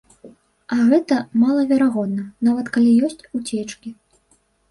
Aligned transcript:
А 0.75 0.77
гэта 0.93 1.17
малаверагодна, 1.43 2.23
нават 2.49 2.71
калі 2.77 2.95
ёсць 3.09 3.27
уцечкі. 3.41 3.89